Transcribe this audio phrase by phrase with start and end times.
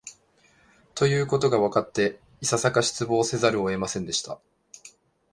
[0.95, 4.39] ということがわかって、いささか失望せざるを得ませんでした